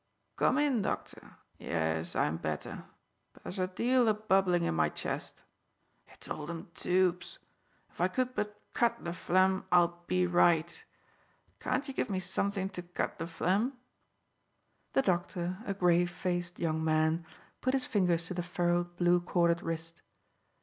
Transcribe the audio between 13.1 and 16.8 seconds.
the phlegm?" The doctor, a grave faced